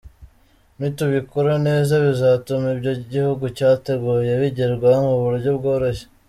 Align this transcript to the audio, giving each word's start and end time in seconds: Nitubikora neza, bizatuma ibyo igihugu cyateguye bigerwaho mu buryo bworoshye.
Nitubikora 0.79 1.53
neza, 1.67 1.93
bizatuma 2.05 2.67
ibyo 2.75 2.91
igihugu 3.01 3.45
cyateguye 3.57 4.31
bigerwaho 4.41 4.99
mu 5.09 5.15
buryo 5.23 5.49
bworoshye. 5.59 6.05